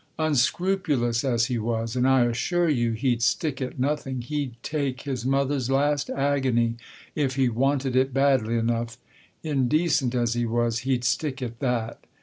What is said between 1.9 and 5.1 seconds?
and I assure you he'd stick at nothing (he'd" take"